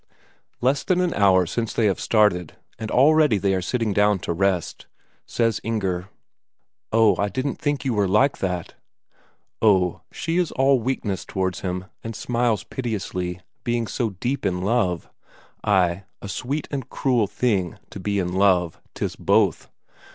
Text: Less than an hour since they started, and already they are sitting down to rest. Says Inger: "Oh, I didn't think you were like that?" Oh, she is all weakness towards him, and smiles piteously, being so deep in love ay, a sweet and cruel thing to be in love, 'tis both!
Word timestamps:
Less 0.61 0.83
than 0.83 0.99
an 0.99 1.13
hour 1.13 1.45
since 1.45 1.73
they 1.73 1.93
started, 1.93 2.55
and 2.79 2.89
already 2.89 3.37
they 3.37 3.53
are 3.53 3.61
sitting 3.61 3.93
down 3.93 4.17
to 4.17 4.33
rest. 4.33 4.87
Says 5.27 5.61
Inger: 5.63 6.09
"Oh, 6.91 7.15
I 7.21 7.29
didn't 7.29 7.57
think 7.57 7.85
you 7.85 7.93
were 7.93 8.07
like 8.07 8.39
that?" 8.39 8.73
Oh, 9.61 10.01
she 10.11 10.39
is 10.39 10.51
all 10.53 10.79
weakness 10.79 11.23
towards 11.23 11.59
him, 11.59 11.85
and 12.03 12.15
smiles 12.15 12.63
piteously, 12.63 13.41
being 13.63 13.85
so 13.85 14.09
deep 14.09 14.43
in 14.43 14.61
love 14.63 15.07
ay, 15.63 16.05
a 16.19 16.27
sweet 16.27 16.67
and 16.71 16.89
cruel 16.89 17.27
thing 17.27 17.77
to 17.91 17.99
be 17.99 18.17
in 18.17 18.33
love, 18.33 18.81
'tis 18.95 19.15
both! 19.15 19.69